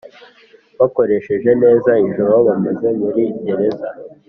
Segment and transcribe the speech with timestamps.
[0.79, 3.87] Bakoresheje neza ijoro bamaze muri gereza